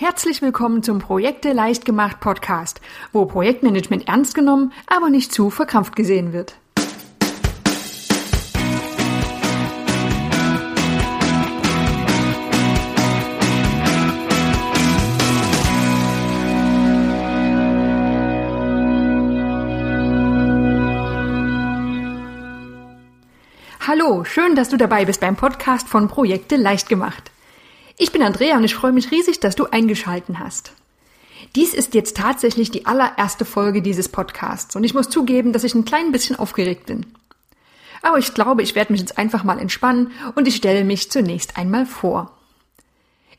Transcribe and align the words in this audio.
Herzlich 0.00 0.42
willkommen 0.42 0.84
zum 0.84 1.00
Projekte 1.00 1.52
leicht 1.52 1.84
gemacht 1.84 2.20
Podcast, 2.20 2.80
wo 3.12 3.26
Projektmanagement 3.26 4.06
ernst 4.06 4.32
genommen, 4.32 4.72
aber 4.86 5.10
nicht 5.10 5.32
zu 5.32 5.50
verkrampft 5.50 5.96
gesehen 5.96 6.32
wird. 6.32 6.54
Hallo, 23.84 24.22
schön, 24.22 24.54
dass 24.54 24.68
du 24.68 24.76
dabei 24.76 25.04
bist 25.04 25.20
beim 25.20 25.34
Podcast 25.34 25.88
von 25.88 26.06
Projekte 26.06 26.54
leicht 26.54 26.88
gemacht. 26.88 27.32
Ich 28.00 28.12
bin 28.12 28.22
Andrea 28.22 28.56
und 28.56 28.62
ich 28.62 28.76
freue 28.76 28.92
mich 28.92 29.10
riesig, 29.10 29.40
dass 29.40 29.56
du 29.56 29.66
eingeschalten 29.66 30.38
hast. 30.38 30.72
Dies 31.56 31.74
ist 31.74 31.94
jetzt 31.94 32.16
tatsächlich 32.16 32.70
die 32.70 32.86
allererste 32.86 33.44
Folge 33.44 33.82
dieses 33.82 34.08
Podcasts 34.08 34.76
und 34.76 34.84
ich 34.84 34.94
muss 34.94 35.08
zugeben, 35.08 35.52
dass 35.52 35.64
ich 35.64 35.74
ein 35.74 35.84
klein 35.84 36.12
bisschen 36.12 36.36
aufgeregt 36.36 36.86
bin. 36.86 37.06
Aber 38.00 38.18
ich 38.18 38.34
glaube, 38.34 38.62
ich 38.62 38.76
werde 38.76 38.92
mich 38.92 39.00
jetzt 39.00 39.18
einfach 39.18 39.42
mal 39.42 39.58
entspannen 39.58 40.12
und 40.36 40.46
ich 40.46 40.54
stelle 40.54 40.84
mich 40.84 41.10
zunächst 41.10 41.56
einmal 41.56 41.86
vor. 41.86 42.38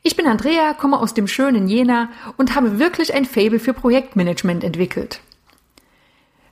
Ich 0.02 0.16
bin 0.16 0.26
Andrea, 0.26 0.74
komme 0.74 0.98
aus 0.98 1.14
dem 1.14 1.26
schönen 1.26 1.66
Jena 1.66 2.10
und 2.36 2.54
habe 2.54 2.78
wirklich 2.78 3.14
ein 3.14 3.24
Fable 3.24 3.60
für 3.60 3.72
Projektmanagement 3.72 4.62
entwickelt. 4.62 5.20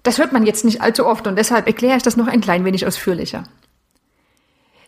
Das 0.03 0.17
hört 0.17 0.33
man 0.33 0.47
jetzt 0.47 0.65
nicht 0.65 0.81
allzu 0.81 1.05
oft 1.05 1.27
und 1.27 1.37
deshalb 1.37 1.67
erkläre 1.67 1.99
ich 1.99 2.03
das 2.03 2.17
noch 2.17 2.27
ein 2.27 2.41
klein 2.41 2.65
wenig 2.65 2.87
ausführlicher. 2.87 3.45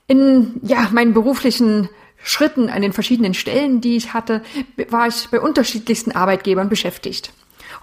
In 0.06 0.58
ja, 0.62 0.88
meinen 0.92 1.12
beruflichen 1.12 1.90
Schritten 2.22 2.68
an 2.68 2.82
den 2.82 2.92
verschiedenen 2.92 3.34
Stellen, 3.34 3.80
die 3.80 3.96
ich 3.96 4.12
hatte, 4.12 4.42
war 4.88 5.08
ich 5.08 5.28
bei 5.30 5.40
unterschiedlichsten 5.40 6.12
Arbeitgebern 6.12 6.68
beschäftigt. 6.68 7.32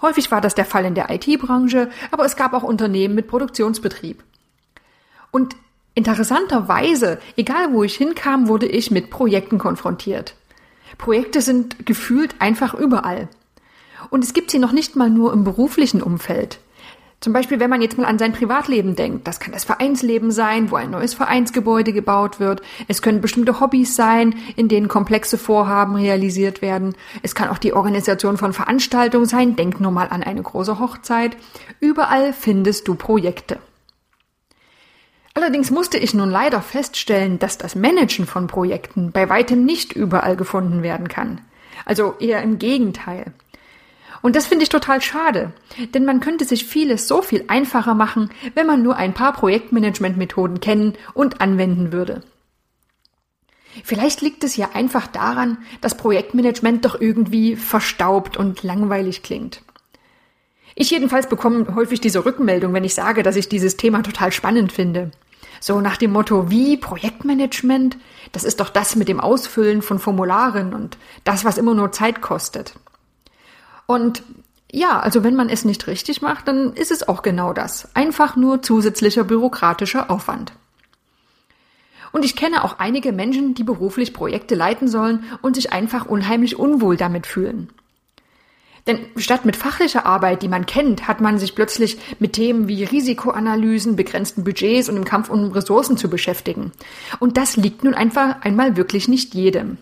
Häufig 0.00 0.30
war 0.30 0.40
das 0.40 0.54
der 0.54 0.64
Fall 0.64 0.84
in 0.84 0.94
der 0.94 1.10
IT-Branche, 1.10 1.90
aber 2.10 2.24
es 2.24 2.36
gab 2.36 2.52
auch 2.52 2.62
Unternehmen 2.62 3.14
mit 3.14 3.26
Produktionsbetrieb. 3.26 4.22
Und 5.30 5.56
interessanterweise, 5.94 7.18
egal 7.36 7.72
wo 7.72 7.82
ich 7.82 7.96
hinkam, 7.96 8.48
wurde 8.48 8.66
ich 8.66 8.90
mit 8.90 9.10
Projekten 9.10 9.58
konfrontiert. 9.58 10.34
Projekte 10.96 11.42
sind 11.42 11.84
gefühlt 11.86 12.36
einfach 12.38 12.74
überall. 12.74 13.28
Und 14.10 14.24
es 14.24 14.32
gibt 14.32 14.50
sie 14.50 14.58
noch 14.58 14.72
nicht 14.72 14.96
mal 14.96 15.10
nur 15.10 15.32
im 15.32 15.44
beruflichen 15.44 16.02
Umfeld. 16.02 16.60
Zum 17.20 17.32
Beispiel, 17.32 17.58
wenn 17.58 17.70
man 17.70 17.82
jetzt 17.82 17.98
mal 17.98 18.04
an 18.04 18.18
sein 18.18 18.32
Privatleben 18.32 18.94
denkt, 18.94 19.26
das 19.26 19.40
kann 19.40 19.52
das 19.52 19.64
Vereinsleben 19.64 20.30
sein, 20.30 20.70
wo 20.70 20.76
ein 20.76 20.90
neues 20.90 21.14
Vereinsgebäude 21.14 21.92
gebaut 21.92 22.38
wird. 22.38 22.62
Es 22.86 23.02
können 23.02 23.20
bestimmte 23.20 23.58
Hobbys 23.58 23.96
sein, 23.96 24.36
in 24.54 24.68
denen 24.68 24.86
komplexe 24.86 25.36
Vorhaben 25.36 25.96
realisiert 25.96 26.62
werden. 26.62 26.94
Es 27.22 27.34
kann 27.34 27.48
auch 27.48 27.58
die 27.58 27.72
Organisation 27.72 28.36
von 28.36 28.52
Veranstaltungen 28.52 29.26
sein. 29.26 29.56
Denk 29.56 29.80
nur 29.80 29.90
mal 29.90 30.08
an 30.10 30.22
eine 30.22 30.42
große 30.42 30.78
Hochzeit. 30.78 31.36
Überall 31.80 32.32
findest 32.32 32.86
du 32.86 32.94
Projekte. 32.94 33.58
Allerdings 35.34 35.72
musste 35.72 35.98
ich 35.98 36.14
nun 36.14 36.30
leider 36.30 36.62
feststellen, 36.62 37.40
dass 37.40 37.58
das 37.58 37.74
Managen 37.74 38.26
von 38.26 38.46
Projekten 38.46 39.10
bei 39.10 39.28
weitem 39.28 39.64
nicht 39.64 39.92
überall 39.92 40.36
gefunden 40.36 40.84
werden 40.84 41.08
kann. 41.08 41.40
Also 41.84 42.14
eher 42.20 42.42
im 42.42 42.58
Gegenteil. 42.58 43.32
Und 44.22 44.36
das 44.36 44.46
finde 44.46 44.64
ich 44.64 44.68
total 44.68 45.00
schade, 45.00 45.52
denn 45.94 46.04
man 46.04 46.20
könnte 46.20 46.44
sich 46.44 46.64
vieles 46.64 47.06
so 47.06 47.22
viel 47.22 47.44
einfacher 47.48 47.94
machen, 47.94 48.30
wenn 48.54 48.66
man 48.66 48.82
nur 48.82 48.96
ein 48.96 49.14
paar 49.14 49.32
Projektmanagementmethoden 49.32 50.60
kennen 50.60 50.94
und 51.14 51.40
anwenden 51.40 51.92
würde. 51.92 52.22
Vielleicht 53.84 54.20
liegt 54.20 54.42
es 54.44 54.56
ja 54.56 54.70
einfach 54.74 55.06
daran, 55.06 55.58
dass 55.80 55.96
Projektmanagement 55.96 56.84
doch 56.84 57.00
irgendwie 57.00 57.54
verstaubt 57.54 58.36
und 58.36 58.62
langweilig 58.62 59.22
klingt. 59.22 59.62
Ich 60.74 60.90
jedenfalls 60.90 61.28
bekomme 61.28 61.74
häufig 61.74 62.00
diese 62.00 62.24
Rückmeldung, 62.24 62.72
wenn 62.72 62.84
ich 62.84 62.94
sage, 62.94 63.22
dass 63.22 63.36
ich 63.36 63.48
dieses 63.48 63.76
Thema 63.76 64.02
total 64.02 64.32
spannend 64.32 64.72
finde. 64.72 65.10
So 65.60 65.80
nach 65.80 65.96
dem 65.96 66.12
Motto, 66.12 66.50
wie 66.50 66.76
Projektmanagement? 66.76 67.96
Das 68.32 68.44
ist 68.44 68.60
doch 68.60 68.68
das 68.68 68.94
mit 68.94 69.08
dem 69.08 69.20
Ausfüllen 69.20 69.82
von 69.82 69.98
Formularen 69.98 70.74
und 70.74 70.96
das, 71.24 71.44
was 71.44 71.58
immer 71.58 71.74
nur 71.74 71.90
Zeit 71.92 72.20
kostet. 72.20 72.74
Und 73.88 74.22
ja, 74.70 75.00
also 75.00 75.24
wenn 75.24 75.34
man 75.34 75.48
es 75.48 75.64
nicht 75.64 75.86
richtig 75.86 76.20
macht, 76.20 76.46
dann 76.46 76.74
ist 76.74 76.90
es 76.90 77.08
auch 77.08 77.22
genau 77.22 77.54
das. 77.54 77.88
Einfach 77.94 78.36
nur 78.36 78.60
zusätzlicher 78.60 79.24
bürokratischer 79.24 80.10
Aufwand. 80.10 80.52
Und 82.12 82.24
ich 82.24 82.36
kenne 82.36 82.64
auch 82.64 82.78
einige 82.78 83.12
Menschen, 83.12 83.54
die 83.54 83.64
beruflich 83.64 84.12
Projekte 84.12 84.54
leiten 84.54 84.88
sollen 84.88 85.24
und 85.40 85.56
sich 85.56 85.72
einfach 85.72 86.04
unheimlich 86.04 86.58
unwohl 86.58 86.98
damit 86.98 87.26
fühlen. 87.26 87.70
Denn 88.86 89.00
statt 89.16 89.46
mit 89.46 89.56
fachlicher 89.56 90.04
Arbeit, 90.04 90.42
die 90.42 90.48
man 90.48 90.66
kennt, 90.66 91.08
hat 91.08 91.22
man 91.22 91.38
sich 91.38 91.54
plötzlich 91.54 91.98
mit 92.18 92.34
Themen 92.34 92.68
wie 92.68 92.84
Risikoanalysen, 92.84 93.96
begrenzten 93.96 94.44
Budgets 94.44 94.90
und 94.90 94.96
dem 94.96 95.04
Kampf 95.04 95.30
um 95.30 95.50
Ressourcen 95.52 95.96
zu 95.96 96.10
beschäftigen. 96.10 96.72
Und 97.20 97.38
das 97.38 97.56
liegt 97.56 97.84
nun 97.84 97.94
einfach 97.94 98.42
einmal 98.42 98.76
wirklich 98.76 99.08
nicht 99.08 99.34
jedem. 99.34 99.78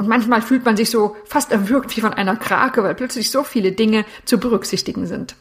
Und 0.00 0.08
manchmal 0.08 0.40
fühlt 0.40 0.64
man 0.64 0.78
sich 0.78 0.88
so 0.88 1.14
fast 1.26 1.52
erwürgt 1.52 1.94
wie 1.94 2.00
von 2.00 2.14
einer 2.14 2.34
Krake, 2.34 2.82
weil 2.82 2.94
plötzlich 2.94 3.30
so 3.30 3.44
viele 3.44 3.72
Dinge 3.72 4.06
zu 4.24 4.40
berücksichtigen 4.40 5.06
sind. 5.06 5.36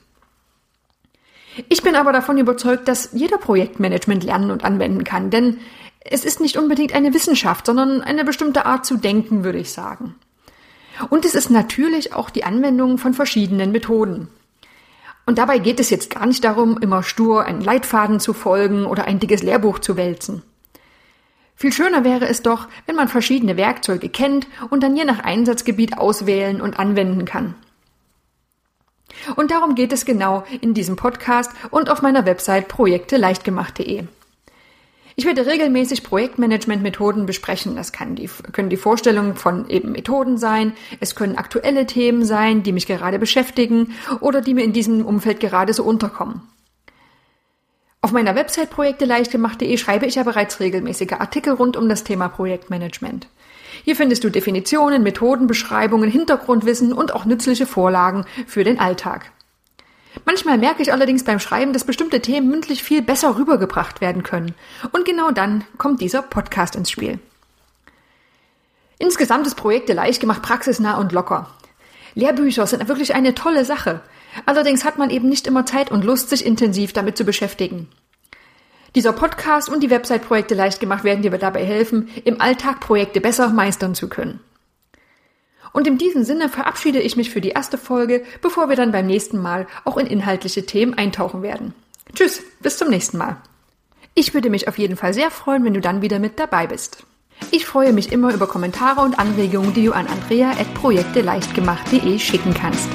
Ich 1.70 1.82
bin 1.82 1.96
aber 1.96 2.12
davon 2.12 2.38
überzeugt, 2.38 2.90
dass 2.90 3.12
jeder 3.14 3.38
Projektmanagement 3.38 4.22
lernen 4.26 4.52
und 4.52 4.66
anwenden 4.66 5.06
kann, 5.06 5.30
denn 5.30 5.60
es 6.02 6.26
ist 6.26 6.42
nicht 6.42 6.58
unbedingt 6.58 6.94
eine 6.94 7.14
Wissenschaft, 7.14 7.68
sondern 7.68 8.02
eine 8.02 8.26
bestimmte 8.26 8.66
Art 8.66 8.86
zu 8.86 8.98
denken, 8.98 9.46
würde 9.46 9.60
ich 9.60 9.72
sagen. 9.72 10.16
Und 11.10 11.24
es 11.24 11.36
ist 11.36 11.50
natürlich 11.50 12.14
auch 12.14 12.30
die 12.30 12.44
Anwendung 12.44 12.98
von 12.98 13.14
verschiedenen 13.14 13.72
Methoden. 13.72 14.28
Und 15.26 15.38
dabei 15.38 15.60
geht 15.60 15.80
es 15.80 15.90
jetzt 15.90 16.10
gar 16.10 16.26
nicht 16.26 16.44
darum, 16.44 16.78
immer 16.80 17.02
stur 17.02 17.46
einen 17.46 17.62
Leitfaden 17.62 18.20
zu 18.20 18.34
folgen 18.34 18.86
oder 18.86 19.06
ein 19.06 19.22
dickes 19.22 19.42
Lehrbuch 19.42 19.80
zu 19.80 19.96
wälzen. 19.96 20.44
Viel 21.60 21.74
schöner 21.74 22.06
wäre 22.06 22.26
es 22.26 22.42
doch, 22.42 22.70
wenn 22.86 22.96
man 22.96 23.10
verschiedene 23.10 23.58
Werkzeuge 23.58 24.08
kennt 24.08 24.48
und 24.70 24.82
dann 24.82 24.96
je 24.96 25.04
nach 25.04 25.20
Einsatzgebiet 25.20 25.98
auswählen 25.98 26.62
und 26.62 26.80
anwenden 26.80 27.26
kann. 27.26 27.54
Und 29.36 29.52
darum 29.52 29.76
geht 29.76 29.92
es 29.92 30.06
genau 30.06 30.46
in 30.62 30.74
diesem 30.74 30.96
Podcast 30.96 31.52
und 31.70 31.90
auf 31.90 32.02
meiner 32.02 32.26
Website 32.26 32.70
projekteleichtgemacht.de. 32.70 34.06
Ich 35.18 35.26
werde 35.26 35.46
regelmäßig 35.46 36.04
Projektmanagement-Methoden 36.04 37.26
besprechen. 37.26 37.76
Das 37.76 37.92
die, 37.92 38.30
können 38.54 38.70
die 38.70 38.78
Vorstellungen 38.78 39.36
von 39.36 39.68
eben 39.68 39.92
Methoden 39.92 40.38
sein. 40.38 40.72
Es 41.02 41.14
können 41.14 41.38
aktuelle 41.38 41.86
Themen 41.86 42.24
sein, 42.24 42.64
die 42.64 42.72
mich 42.72 42.88
gerade 42.88 43.20
beschäftigen 43.20 43.96
oder 44.22 44.40
die 44.40 44.54
mir 44.54 44.64
in 44.64 44.72
diesem 44.72 45.06
Umfeld 45.06 45.42
gerade 45.42 45.74
so 45.74 45.84
unterkommen. 45.84 46.42
Auf 48.02 48.14
meiner 48.14 48.36
Website 48.36 48.70
projekteleichtgemacht.de 48.70 49.78
schreibe 49.78 50.06
ich 50.06 50.16
ja 50.16 50.24
bereits 50.24 50.62
regelmäßige 50.62 51.14
Artikel 51.20 51.54
rund 51.54 51.76
um 51.76 51.90
das 51.90 52.06
Thema 52.06 52.30
Projektmanagement. 52.30 53.28
Hier 53.84 53.96
findest 53.96 54.24
du 54.24 54.30
Definitionen, 54.30 55.04
Methodenbeschreibungen, 55.04 56.10
Hintergrundwissen 56.10 56.94
und 56.94 57.14
auch 57.14 57.26
nützliche 57.26 57.66
Vorlagen 57.66 58.26
für 58.48 58.64
den 58.64 58.80
Alltag. 58.80 59.32
Manchmal 60.26 60.58
merke 60.58 60.82
ich 60.82 60.94
allerdings 60.94 61.24
beim 61.26 61.40
Schreiben, 61.40 61.74
dass 61.74 61.84
bestimmte 61.84 62.22
Themen 62.22 62.50
mündlich 62.50 62.84
viel 62.84 63.02
besser 63.02 63.38
rübergebracht 63.38 64.00
werden 64.00 64.24
können. 64.24 64.56
Und 64.92 65.06
genau 65.06 65.32
dann 65.32 65.66
kommt 65.78 66.02
dieser 66.02 66.22
Podcast 66.22 66.76
ins 66.76 66.90
Spiel. 66.90 67.20
Insgesamt 68.98 69.46
ist 69.46 69.56
Projekte 69.56 69.94
leicht 69.94 70.22
gemacht, 70.22 70.42
praxisnah 70.42 70.98
und 70.98 71.12
locker. 71.12 71.54
Lehrbücher 72.16 72.66
sind 72.66 72.88
wirklich 72.88 73.14
eine 73.14 73.36
tolle 73.36 73.66
Sache. 73.66 74.02
Allerdings 74.46 74.86
hat 74.86 74.98
man 74.98 75.10
eben 75.10 75.30
nicht 75.30 75.48
immer 75.48 75.66
Zeit 75.66 75.92
und 75.92 76.04
Lust, 76.04 76.30
sich 76.30 76.46
intensiv 76.46 76.94
damit 76.94 77.18
zu 77.18 77.24
beschäftigen. 77.24 77.88
Dieser 78.96 79.14
Podcast 79.14 79.70
und 79.70 79.82
die 79.82 79.90
Website-Projekte 79.90 80.56
leicht 80.56 80.80
gemacht 80.80 81.04
werden 81.04 81.22
dir 81.22 81.32
dabei 81.32 81.64
helfen, 81.64 82.10
im 82.26 82.42
Alltag 82.42 82.80
Projekte 82.80 83.22
besser 83.22 83.50
meistern 83.50 83.94
zu 83.94 84.10
können. 84.10 84.40
Und 85.72 85.86
in 85.86 86.00
diesem 86.00 86.24
Sinne 86.24 86.50
verabschiede 86.50 87.00
ich 87.00 87.16
mich 87.16 87.30
für 87.30 87.42
die 87.42 87.50
erste 87.50 87.78
Folge, 87.78 88.24
bevor 88.42 88.70
wir 88.70 88.76
dann 88.76 88.92
beim 88.92 89.06
nächsten 89.06 89.40
Mal 89.40 89.68
auch 89.86 89.98
in 89.98 90.08
inhaltliche 90.08 90.66
Themen 90.66 90.96
eintauchen 90.96 91.44
werden. 91.44 91.76
Tschüss, 92.16 92.42
bis 92.60 92.78
zum 92.78 92.90
nächsten 92.90 93.20
Mal. 93.20 93.38
Ich 94.16 94.34
würde 94.34 94.50
mich 94.50 94.68
auf 94.68 94.80
jeden 94.80 94.98
Fall 94.98 95.14
sehr 95.14 95.30
freuen, 95.30 95.64
wenn 95.64 95.76
du 95.76 95.82
dann 95.82 96.02
wieder 96.02 96.18
mit 96.18 96.40
dabei 96.40 96.66
bist. 96.66 97.04
Ich 97.52 97.66
freue 97.66 97.94
mich 97.94 98.12
immer 98.12 98.34
über 98.34 98.48
Kommentare 98.48 99.02
und 99.02 99.20
Anregungen, 99.20 99.74
die 99.74 99.86
du 99.86 99.94
an 99.94 100.08
andrea.projekteleichtgemacht.de 100.08 102.20
schicken 102.20 102.54
kannst. 102.54 102.90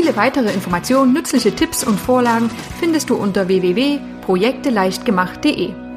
Viele 0.00 0.16
weitere 0.16 0.50
Informationen, 0.50 1.12
nützliche 1.12 1.54
Tipps 1.54 1.84
und 1.84 2.00
Vorlagen 2.00 2.50
findest 2.78 3.10
du 3.10 3.16
unter 3.16 3.48
www.projekteleichtgemacht.de. 3.48 5.89